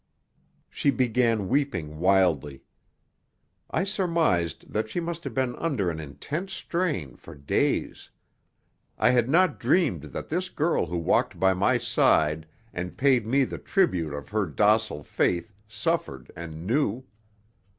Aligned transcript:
She 0.71 0.89
began 0.89 1.47
weeping 1.47 1.99
wildly. 1.99 2.63
I 3.69 3.83
surmised 3.83 4.73
that 4.73 4.89
she 4.89 4.99
must 4.99 5.23
have 5.25 5.35
been 5.35 5.55
under 5.57 5.91
an 5.91 5.99
intense 5.99 6.53
strain 6.53 7.15
for 7.17 7.35
days. 7.35 8.09
I 8.97 9.11
had 9.11 9.29
not 9.29 9.59
dreamed 9.59 10.05
that 10.05 10.29
this 10.29 10.49
girl 10.49 10.87
who 10.87 10.97
walked 10.97 11.39
by 11.39 11.53
my 11.53 11.77
side 11.77 12.47
and 12.73 12.97
paid 12.97 13.27
me 13.27 13.43
the 13.43 13.59
tribute 13.59 14.15
of 14.15 14.29
her 14.29 14.47
docile 14.47 15.03
faith 15.03 15.53
suffered 15.67 16.31
and 16.35 16.65
knew. 16.65 17.03